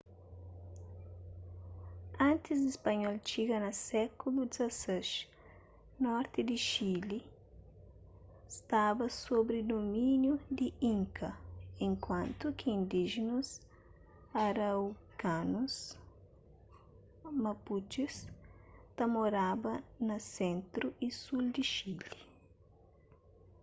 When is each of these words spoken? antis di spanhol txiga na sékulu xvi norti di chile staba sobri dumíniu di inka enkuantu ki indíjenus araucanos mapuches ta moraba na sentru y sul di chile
antis 2.27 2.57
di 2.65 2.71
spanhol 2.77 3.17
txiga 3.27 3.57
na 3.65 3.71
sékulu 3.87 4.41
xvi 4.55 5.25
norti 6.05 6.39
di 6.49 6.57
chile 6.69 7.19
staba 8.57 9.05
sobri 9.23 9.59
dumíniu 9.71 10.33
di 10.57 10.67
inka 10.91 11.29
enkuantu 11.85 12.45
ki 12.59 12.67
indíjenus 12.77 13.49
araucanos 14.45 15.75
mapuches 17.43 18.15
ta 18.95 19.03
moraba 19.15 19.73
na 20.07 20.17
sentru 20.33 20.87
y 21.07 21.09
sul 21.21 21.43
di 21.55 21.63
chile 21.73 22.09